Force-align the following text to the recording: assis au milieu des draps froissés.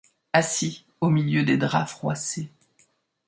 assis 0.33 0.83
au 0.99 1.11
milieu 1.11 1.43
des 1.43 1.57
draps 1.57 1.91
froissés. 1.91 2.49